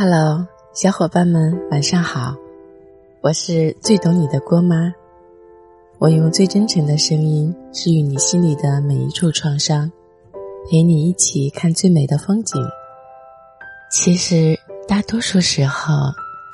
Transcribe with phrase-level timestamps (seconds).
[0.00, 2.36] Hello，小伙伴们，晚上好！
[3.20, 4.94] 我是最懂你的郭妈，
[5.98, 9.90] 我用最真诚的声音治愈你心里的每一处创伤，
[10.70, 12.62] 陪你一起看最美的风景。
[13.90, 14.56] 其实
[14.86, 15.92] 大多数时候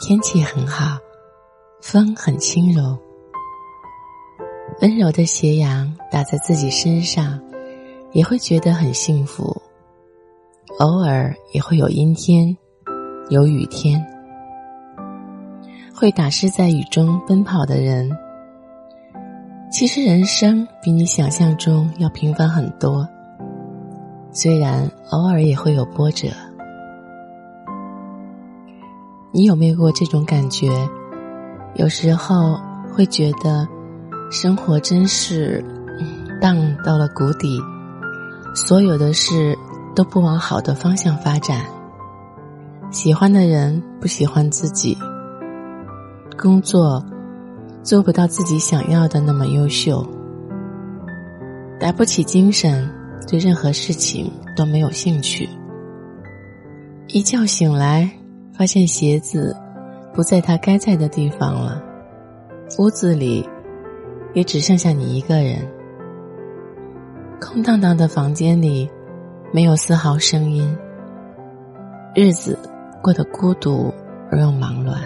[0.00, 0.96] 天气很好，
[1.82, 2.96] 风很轻柔，
[4.80, 7.38] 温柔的斜阳打在自己身上，
[8.12, 9.60] 也会觉得很幸福。
[10.78, 12.56] 偶尔也会有阴天。
[13.30, 14.04] 有雨天，
[15.94, 18.10] 会打湿在雨中奔跑的人，
[19.72, 23.08] 其实人生比你想象中要平凡很多。
[24.30, 26.28] 虽然偶尔也会有波折，
[29.32, 30.68] 你有没有过这种感觉？
[31.76, 32.60] 有时候
[32.92, 33.66] 会觉得
[34.30, 35.64] 生活真是
[36.42, 37.58] 荡到了谷底，
[38.54, 39.58] 所有的事
[39.96, 41.64] 都不往好的方向发展。
[42.94, 44.96] 喜欢的人不喜欢自己，
[46.38, 47.04] 工作
[47.82, 50.06] 做不到自己想要的那么优秀，
[51.80, 52.88] 打不起精神，
[53.28, 55.48] 对任何事情都没有兴趣。
[57.08, 58.08] 一觉醒来，
[58.56, 59.56] 发现鞋子
[60.14, 61.82] 不在它该在的地方了，
[62.78, 63.44] 屋子里
[64.34, 65.68] 也只剩下你一个人，
[67.40, 68.88] 空荡荡的房间里
[69.52, 70.78] 没有丝毫声音，
[72.14, 72.56] 日子。
[73.04, 73.92] 过得孤独
[74.30, 74.98] 而又忙乱，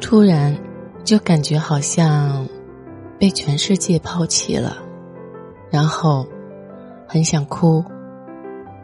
[0.00, 0.52] 突然
[1.04, 2.44] 就感觉好像
[3.16, 4.76] 被全世界抛弃了，
[5.70, 6.26] 然后
[7.06, 7.84] 很想哭。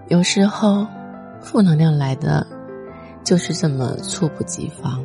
[0.06, 0.86] 有时候
[1.40, 2.46] 负能量来的
[3.24, 5.04] 就是这么猝不及防。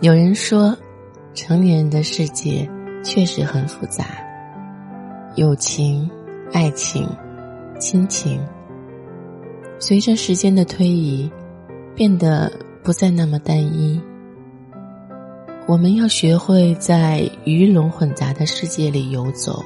[0.00, 0.74] 有人说，
[1.34, 2.66] 成年人的世界
[3.04, 4.06] 确实很复杂，
[5.34, 6.10] 友情、
[6.54, 7.06] 爱情、
[7.78, 8.40] 亲情。
[9.78, 11.30] 随着时间的推移，
[11.94, 12.50] 变得
[12.82, 14.00] 不再那么单一。
[15.66, 19.62] 我们要学会在鱼龙混杂的世界里游走，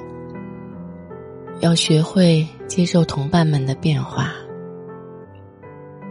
[1.60, 4.32] 要学会接受同伴们的变化，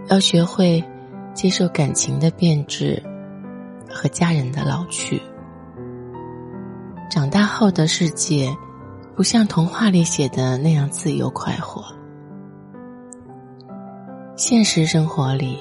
[0.07, 0.83] 要学会
[1.33, 3.03] 接受感情的变质
[3.89, 5.21] 和家人的老去。
[7.11, 8.55] 长大后的世界，
[9.15, 11.83] 不像童话里写的那样自由快活。
[14.39, 15.59] 现实生活里，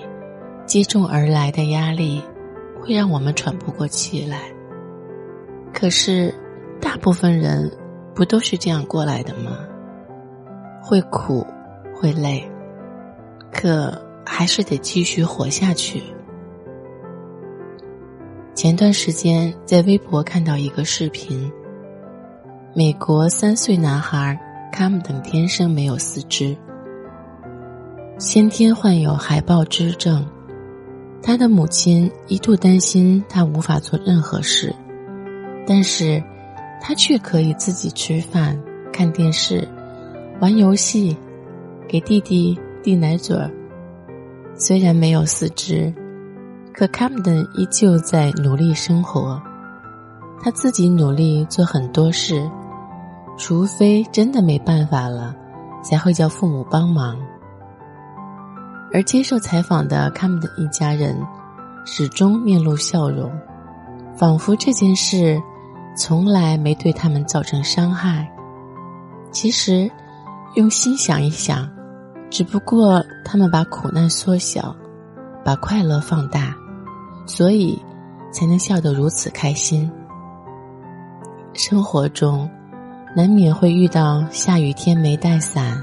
[0.65, 2.22] 接踵而来的压力
[2.81, 4.39] 会让我们喘不过气来。
[5.75, 6.33] 可是，
[6.81, 7.69] 大部分人
[8.15, 9.59] 不都是这样过来的吗？
[10.81, 11.44] 会苦，
[11.93, 12.49] 会累，
[13.50, 16.00] 可还是得继续活下去。
[18.55, 21.50] 前段时间在微博看到一个视频，
[22.75, 24.38] 美国三岁男孩
[24.71, 26.56] 卡姆等天生没有四肢。
[28.19, 30.27] 先天患有海豹肢症，
[31.23, 34.75] 他的母亲一度担心他无法做任何事，
[35.65, 36.21] 但是，
[36.81, 38.61] 他却可以自己吃饭、
[38.93, 39.67] 看电视、
[40.41, 41.17] 玩游戏，
[41.87, 43.49] 给弟弟递奶嘴儿。
[44.56, 45.95] 虽然没有四肢，
[46.75, 49.41] 可卡姆登依旧在努力生活。
[50.43, 52.50] 他自己努力做很多事，
[53.37, 55.37] 除非真的没办法了，
[55.85, 57.17] 才会叫父母帮忙。
[58.93, 61.21] 而接受采访的他们的一家人，
[61.84, 63.31] 始终面露笑容，
[64.16, 65.41] 仿佛这件事
[65.97, 68.28] 从来没对他们造成伤害。
[69.31, 69.91] 其实，
[70.54, 71.69] 用心想一想，
[72.31, 74.75] 只不过他们把苦难缩小，
[75.44, 76.56] 把快乐放大，
[77.26, 77.78] 所以
[78.32, 79.91] 才能笑得如此开心。
[81.53, 82.49] 生活中，
[83.15, 85.82] 难免会遇到下雨天没带伞。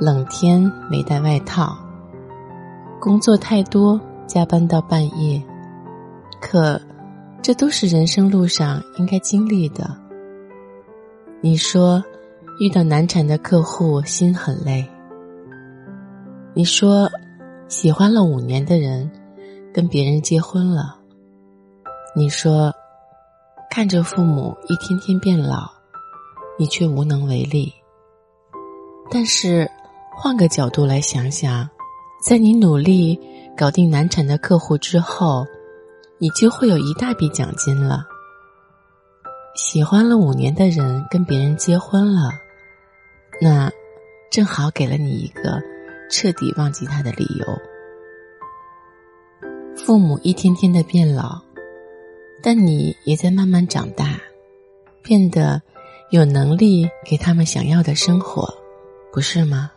[0.00, 1.76] 冷天没带外套，
[3.00, 5.42] 工作太多，加班到半夜，
[6.40, 6.80] 可
[7.42, 9.90] 这都是人生路上应该经历的。
[11.40, 12.00] 你说
[12.60, 14.88] 遇到难缠的客户心很累，
[16.54, 17.10] 你说
[17.66, 19.10] 喜欢了五年的人
[19.74, 20.96] 跟别人结婚了，
[22.14, 22.72] 你说
[23.68, 25.68] 看着父母一天天变老，
[26.56, 27.74] 你却无能为力，
[29.10, 29.68] 但是。
[30.20, 31.70] 换个角度来想想，
[32.20, 33.16] 在你努力
[33.56, 35.46] 搞定难产的客户之后，
[36.18, 38.04] 你就会有一大笔奖金了。
[39.54, 42.32] 喜欢了五年的人跟别人结婚了，
[43.40, 43.70] 那
[44.28, 45.62] 正好给了你一个
[46.10, 47.46] 彻底忘记他的理由。
[49.76, 51.40] 父母一天天的变老，
[52.42, 54.18] 但你也在慢慢长大，
[55.00, 55.62] 变得
[56.10, 58.52] 有能力给他们想要的生活，
[59.12, 59.70] 不是吗？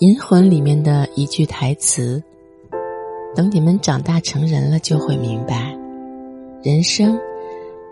[0.00, 2.22] 银魂》里面的一句台词
[3.34, 5.74] ：“等你们长大成人了，就会明白，
[6.62, 7.18] 人生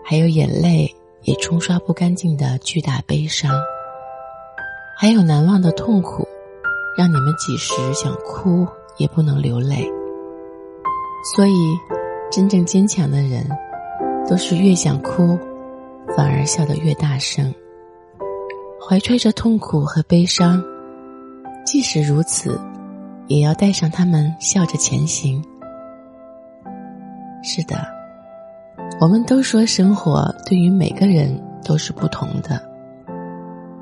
[0.03, 0.93] 还有眼泪
[1.23, 3.51] 也冲刷不干净的巨大悲伤，
[4.95, 6.27] 还有难忘的痛苦，
[6.95, 8.67] 让你们几时想哭
[8.97, 9.91] 也不能流泪。
[11.35, 11.53] 所以，
[12.31, 13.49] 真正坚强的人，
[14.29, 15.35] 都是越想哭，
[16.15, 17.51] 反而笑得越大声，
[18.79, 20.63] 怀揣着痛苦和悲伤。”
[21.65, 22.57] 即使如此，
[23.27, 25.43] 也要带上他们，笑着前行。
[27.41, 27.75] 是的，
[29.01, 32.61] 我们都说生活对于每个人都是不同的，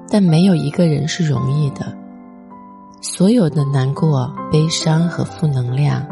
[0.10, 1.94] 但没有一个人是容易的。
[3.02, 6.08] 所有的难过、悲伤和负能量，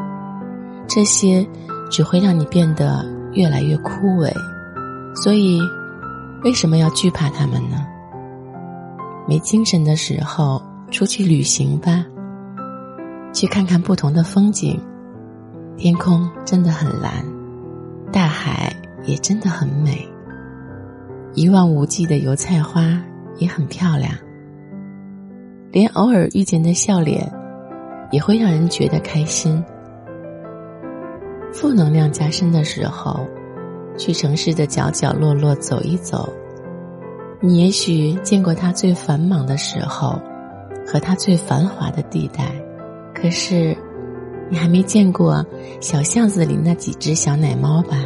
[0.88, 1.48] 这些
[1.90, 4.30] 只会让你变得越来越枯萎。
[5.16, 5.62] 所以，
[6.44, 7.78] 为什么要惧怕他们呢？
[9.26, 10.62] 没精神的时候。
[10.92, 12.06] 出去旅行吧，
[13.34, 14.80] 去看看不同的风景。
[15.78, 17.26] 天空真的很蓝，
[18.12, 20.06] 大海也真的很美。
[21.34, 23.02] 一望无际的油菜花
[23.38, 24.14] 也很漂亮。
[25.72, 27.32] 连偶尔遇见的笑脸，
[28.12, 29.64] 也会让人觉得开心。
[31.54, 33.26] 负能量加深的时候，
[33.98, 36.28] 去城市的角角落落走一走，
[37.40, 40.22] 你也许见过它最繁忙的时候。
[40.86, 42.52] 和它最繁华的地带，
[43.14, 43.76] 可是，
[44.50, 45.46] 你还没见过
[45.80, 47.98] 小巷子里那几只小奶猫吧？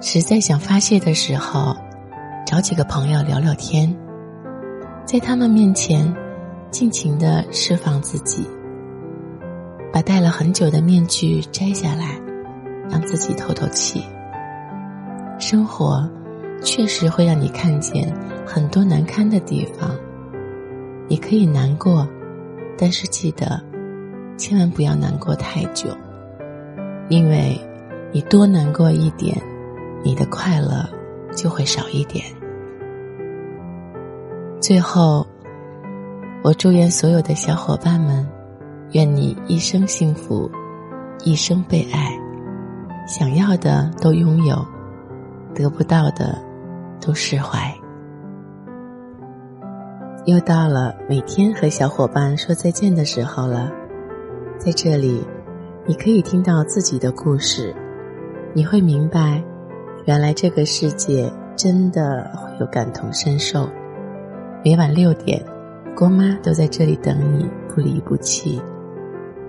[0.00, 1.74] 实在想发泄的时候，
[2.46, 3.92] 找几个朋友聊聊天，
[5.04, 6.14] 在他们面前
[6.70, 8.46] 尽情的释放自己，
[9.92, 12.20] 把戴了很久的面具摘下来，
[12.90, 14.02] 让自己透透气。
[15.38, 16.08] 生活。
[16.64, 18.06] 确实会让你看见
[18.44, 19.90] 很多难堪的地方，
[21.08, 22.06] 你可以难过，
[22.76, 23.62] 但是记得，
[24.36, 25.88] 千万不要难过太久，
[27.08, 27.58] 因为
[28.12, 29.36] 你多难过一点，
[30.04, 30.88] 你的快乐
[31.34, 32.24] 就会少一点。
[34.60, 35.26] 最后，
[36.42, 38.26] 我祝愿所有的小伙伴们，
[38.92, 40.50] 愿你一生幸福，
[41.24, 42.12] 一生被爱，
[43.06, 44.64] 想要的都拥有，
[45.54, 46.38] 得不到的。
[47.04, 47.76] 都释怀。
[50.24, 53.72] 又到了每天和小伙伴说再见的时候了，
[54.56, 55.20] 在这里，
[55.84, 57.74] 你可以听到自己的故事，
[58.54, 59.42] 你会明白，
[60.04, 63.68] 原来这个世界真的会有感同身受。
[64.64, 65.44] 每晚六点，
[65.96, 68.62] 郭妈都在这里等你，不离不弃，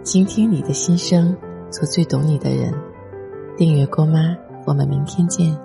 [0.02, 1.38] 倾听你的心声，
[1.69, 2.74] 做最懂你的人。
[3.56, 4.36] 订阅郭妈，
[4.66, 5.56] 我们明天见。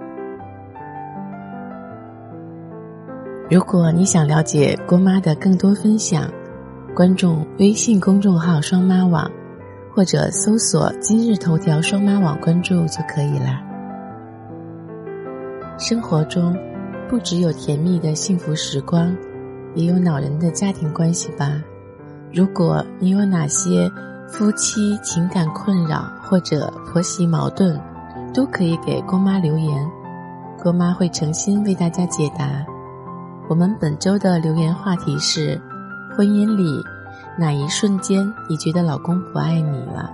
[3.51, 6.31] 如果你想了解郭妈的更多分享，
[6.95, 9.31] 关注微信公众号“双妈网”，
[9.95, 13.59] 或者搜索“今日头条双妈网”关注就可以了。
[15.79, 16.55] 生活中，
[17.09, 19.17] 不只有甜蜜的幸福时光，
[19.75, 21.59] 也有恼人的家庭关系吧。
[22.31, 23.91] 如果你有哪些
[24.29, 27.81] 夫妻情感困扰或者婆媳矛盾，
[28.35, 29.91] 都可以给郭妈留言，
[30.63, 32.63] 郭妈会诚心为大家解答。
[33.49, 35.59] 我们本周的留言话题是：
[36.15, 36.85] 婚姻里
[37.39, 40.11] 哪一瞬间你觉得老公不爱你了？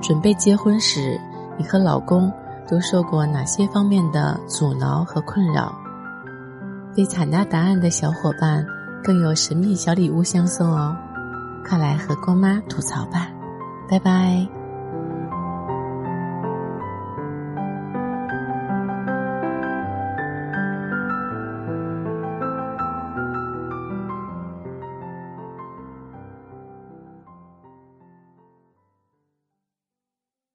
[0.00, 1.20] 准备结婚时，
[1.58, 2.32] 你和老公
[2.68, 5.74] 都受过哪些方面的阻挠和困扰？
[6.94, 8.64] 被采纳答案的小伙伴
[9.02, 10.96] 更有神秘小礼物相送哦！
[11.68, 13.28] 快来和郭妈吐槽吧，
[13.88, 14.59] 拜拜。